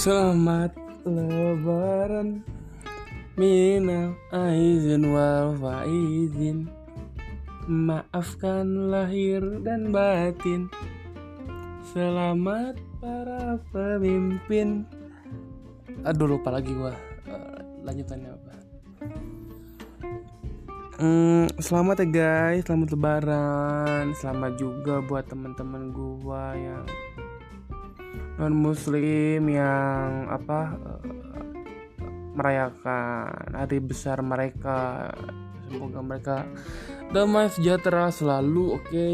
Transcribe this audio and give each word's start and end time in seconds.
Selamat 0.00 0.72
lebaran. 1.04 2.40
Minal 3.36 4.16
aizin 4.32 5.12
wal 5.12 5.52
faizin. 5.60 6.72
Maafkan 7.68 8.88
lahir 8.88 9.44
dan 9.60 9.92
batin. 9.92 10.72
Selamat 11.92 12.80
para 12.96 13.60
pemimpin. 13.76 14.88
Aduh 16.08 16.32
lupa 16.32 16.48
lagi 16.48 16.72
gua 16.72 16.96
Eh, 17.28 17.60
Lanjutannya 17.84 18.30
apa? 18.32 18.52
Hmm, 20.96 21.44
selamat 21.60 21.96
ya 22.00 22.06
guys, 22.08 22.64
selamat 22.64 22.88
lebaran. 22.96 24.16
Selamat 24.16 24.56
juga 24.56 25.04
buat 25.04 25.28
teman-teman 25.28 25.92
gua 25.92 26.56
yang 26.56 26.88
non 28.40 28.56
muslim 28.56 29.52
yang 29.52 30.32
apa 30.32 30.72
eh, 30.72 31.00
merayakan 32.32 33.52
hari 33.52 33.84
besar 33.84 34.24
mereka. 34.24 35.12
Semoga 35.68 36.00
mereka 36.00 36.36
damai 37.12 37.52
sejahtera 37.52 38.08
selalu, 38.08 38.80
oke. 38.80 39.08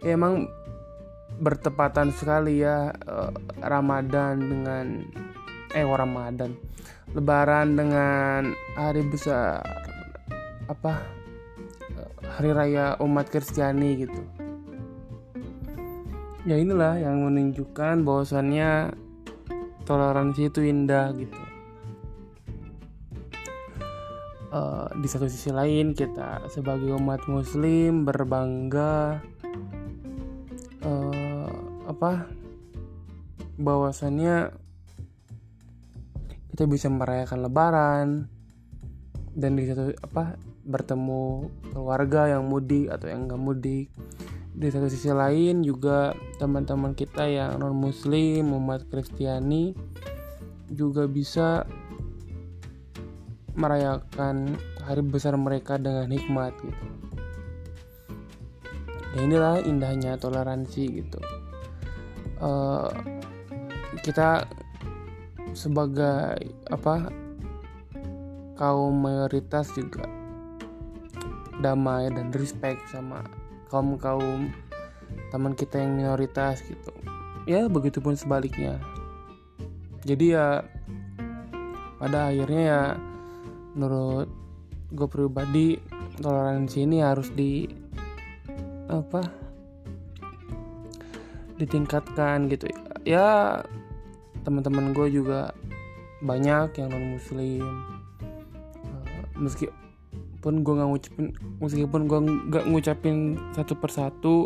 Ya, 0.00 0.16
emang 0.16 0.48
bertepatan 1.36 2.16
sekali 2.16 2.64
ya 2.64 2.96
eh, 2.96 3.30
Ramadan 3.60 4.40
dengan 4.40 4.86
eh 5.76 5.84
oh, 5.84 5.94
Ramadan 5.94 6.56
Lebaran 7.12 7.76
dengan 7.76 8.56
hari 8.78 9.02
besar 9.04 9.60
apa 10.70 11.02
hari 12.38 12.54
raya 12.54 12.94
umat 13.02 13.26
Kristiani 13.28 14.06
gitu. 14.06 14.49
Ya 16.48 16.56
inilah 16.56 16.96
yang 16.96 17.20
menunjukkan 17.20 18.00
bahwasannya 18.00 18.96
toleransi 19.84 20.48
itu 20.48 20.60
indah 20.64 21.12
gitu. 21.12 21.40
Eh, 24.50 24.86
di 24.98 25.06
satu 25.06 25.30
sisi 25.30 25.54
lain 25.54 25.94
kita 25.94 26.42
sebagai 26.50 26.90
umat 26.98 27.22
Muslim 27.30 28.02
berbangga 28.02 29.22
eh, 30.82 31.54
apa 31.86 32.26
bahwasannya 33.54 34.50
kita 36.50 36.66
bisa 36.66 36.90
merayakan 36.90 37.46
lebaran 37.46 38.08
dan 39.38 39.54
di 39.54 39.70
satu 39.70 39.94
apa 40.02 40.34
bertemu 40.66 41.46
keluarga 41.70 42.34
yang 42.34 42.50
mudik 42.50 42.90
atau 42.90 43.06
yang 43.06 43.30
nggak 43.30 43.38
mudik 43.38 43.86
di 44.50 44.66
satu 44.68 44.90
sisi 44.90 45.08
lain 45.14 45.62
juga 45.62 46.12
teman-teman 46.42 46.92
kita 46.92 47.24
yang 47.30 47.62
non 47.62 47.72
muslim 47.72 48.50
umat 48.50 48.84
kristiani 48.90 49.72
juga 50.70 51.06
bisa 51.06 51.66
merayakan 53.54 54.54
hari 54.86 55.02
besar 55.02 55.34
mereka 55.34 55.78
dengan 55.78 56.10
hikmat 56.10 56.54
gitu. 56.62 56.84
Ya 59.10 59.26
inilah 59.26 59.58
indahnya 59.66 60.14
toleransi 60.18 61.02
gitu. 61.02 61.18
Eh, 62.40 62.90
kita 64.06 64.46
sebagai 65.52 66.38
apa 66.70 67.10
kaum 68.54 68.94
mayoritas 69.02 69.66
juga 69.74 70.06
damai 71.58 72.08
dan 72.14 72.30
respect 72.30 72.80
sama 72.88 73.26
kaum 73.70 73.94
kaum 73.96 74.50
teman 75.30 75.54
kita 75.54 75.78
yang 75.78 75.94
minoritas 75.94 76.60
gitu. 76.66 76.90
Ya 77.46 77.70
begitupun 77.70 78.18
sebaliknya. 78.18 78.82
Jadi 80.02 80.34
ya 80.34 80.66
pada 82.02 82.34
akhirnya 82.34 82.62
ya 82.62 82.82
menurut 83.78 84.26
gue 84.90 85.06
pribadi 85.06 85.78
toleransi 86.18 86.82
ini 86.82 86.98
harus 87.00 87.30
di 87.30 87.70
apa 88.90 89.22
ditingkatkan 91.62 92.50
gitu. 92.50 92.66
Ya 93.06 93.62
teman-teman 94.42 94.90
gue 94.90 95.08
juga 95.14 95.54
banyak 96.20 96.76
yang 96.76 96.88
non 96.92 97.16
muslim 97.16 97.64
meskipun 100.40 100.64
gue 100.64 100.72
nggak 100.72 100.88
ngucapin 100.88 101.26
meskipun 101.60 102.02
gue 102.08 102.20
nggak 102.48 102.64
ngucapin 102.72 103.16
satu 103.52 103.76
persatu 103.76 104.36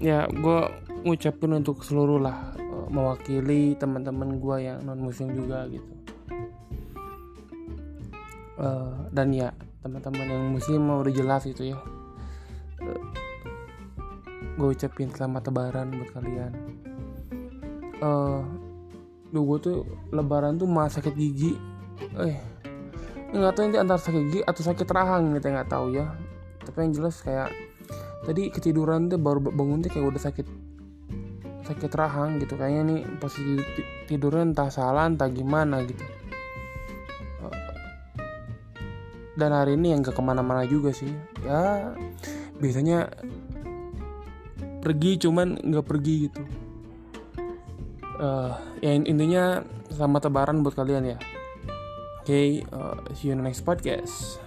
ya 0.00 0.24
gue 0.24 0.58
ngucapin 1.04 1.60
untuk 1.60 1.84
seluruh 1.84 2.16
lah 2.16 2.56
eh, 2.56 2.86
mewakili 2.88 3.76
teman-teman 3.76 4.40
gue 4.40 4.56
yang 4.56 4.80
non 4.80 4.96
muslim 5.04 5.36
juga 5.36 5.68
gitu. 5.68 5.92
Eh, 8.56 8.96
dan 9.12 9.28
ya 9.36 9.52
teman-teman 9.84 10.24
yang 10.24 10.48
muslim 10.48 10.80
mau 10.80 11.04
udah 11.04 11.12
jelas 11.12 11.44
itu 11.44 11.76
ya. 11.76 11.78
Gue 14.56 14.72
ucapin 14.72 15.12
selamat 15.12 15.52
lebaran 15.52 15.92
buat 15.92 16.10
kalian. 16.16 16.52
Eh 18.00 18.40
Duh 19.28 19.44
gue 19.44 19.58
tuh 19.60 19.78
lebaran 20.08 20.56
tuh 20.56 20.64
malah 20.64 20.88
sakit 20.88 21.12
gigi. 21.12 21.52
Eh 22.16 22.40
nggak 23.30 23.54
tahu 23.54 23.64
ini 23.70 23.78
antara 23.78 24.00
sakit 24.02 24.22
gigi 24.26 24.40
atau 24.42 24.62
sakit 24.66 24.88
rahang 24.90 25.38
gitu 25.38 25.46
nggak 25.54 25.70
tahu 25.70 25.94
ya. 25.94 26.10
Tapi 26.66 26.76
yang 26.82 26.92
jelas 26.94 27.22
kayak 27.22 27.54
tadi 28.26 28.50
ketiduran 28.50 29.06
tuh 29.06 29.22
baru 29.22 29.38
bangun 29.38 29.86
tuh 29.86 29.90
kayak 29.90 30.06
udah 30.10 30.22
sakit 30.22 30.46
sakit 31.66 31.92
rahang 31.94 32.42
gitu. 32.42 32.58
Kayaknya 32.58 32.82
nih 32.90 33.00
posisi 33.22 33.62
ti- 33.78 33.88
tidurnya 34.10 34.50
entah 34.50 34.68
salah 34.68 35.06
entah 35.06 35.30
gimana 35.30 35.78
gitu. 35.86 36.02
Eh, 37.46 37.58
dan 39.38 39.54
hari 39.54 39.78
ini 39.78 39.94
yang 39.94 40.02
gak 40.02 40.18
ke 40.18 40.22
mana-mana 40.22 40.66
juga 40.66 40.90
sih. 40.90 41.14
Ya 41.46 41.94
biasanya 42.58 43.08
pergi 44.82 45.22
cuman 45.22 45.60
nggak 45.62 45.86
pergi 45.86 46.14
gitu. 46.26 46.42
Eh 48.20 48.52
ya 48.82 48.90
in- 48.90 49.06
intinya 49.06 49.62
selamat 49.94 50.28
lebaran 50.28 50.66
buat 50.66 50.74
kalian 50.74 51.14
ya 51.14 51.18
oke 52.30 52.62
eh, 52.70 53.14
see 53.14 53.28
you 53.28 53.32
in 53.32 53.38
the 53.38 53.44
next 53.44 53.64
podcast 53.66 54.38